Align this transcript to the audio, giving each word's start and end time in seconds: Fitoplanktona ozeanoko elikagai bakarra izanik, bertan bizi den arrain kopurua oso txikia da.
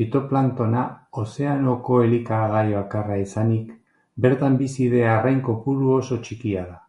Fitoplanktona 0.00 0.82
ozeanoko 1.22 2.02
elikagai 2.08 2.66
bakarra 2.74 3.18
izanik, 3.24 3.74
bertan 4.26 4.62
bizi 4.64 4.94
den 4.98 5.10
arrain 5.18 5.44
kopurua 5.52 6.00
oso 6.06 6.24
txikia 6.28 6.72
da. 6.74 6.82